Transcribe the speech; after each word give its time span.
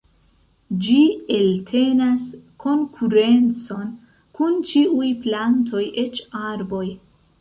Ĝi 0.85 0.95
eltenas 1.39 2.23
konkurencon 2.63 3.91
kun 4.41 4.57
ĉiuj 4.73 5.11
plantoj 5.27 5.85
eĉ 6.07 6.25
arboj. 6.47 6.87